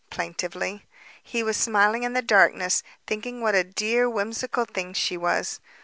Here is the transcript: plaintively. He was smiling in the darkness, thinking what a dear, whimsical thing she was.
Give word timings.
plaintively. 0.09 0.83
He 1.21 1.43
was 1.43 1.55
smiling 1.57 2.01
in 2.01 2.13
the 2.13 2.23
darkness, 2.23 2.81
thinking 3.05 3.39
what 3.39 3.53
a 3.53 3.63
dear, 3.63 4.09
whimsical 4.09 4.65
thing 4.65 4.93
she 4.93 5.15
was. 5.15 5.59